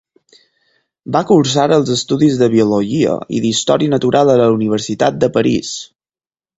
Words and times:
Va 1.15 1.21
cursar 1.31 1.65
els 1.77 1.91
estudis 1.97 2.41
de 2.41 2.49
Biologia 2.55 3.15
i 3.41 3.45
d'història 3.47 3.95
natural 3.95 4.35
a 4.37 4.41
la 4.45 4.51
Universitat 4.59 5.25
de 5.25 5.35
París. 5.41 5.81